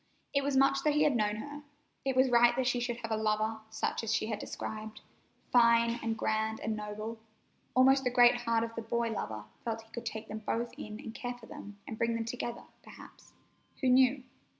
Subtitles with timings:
[0.33, 1.61] It was much that he had known her.
[2.03, 6.17] It was right that she should have a lover such as she had described—"fine and
[6.17, 7.19] grand and noble."
[7.75, 10.99] Almost the great heart of the boy lover felt he could take them both in
[10.99, 14.23] and care for them, and bring them together, perhaps—who knew?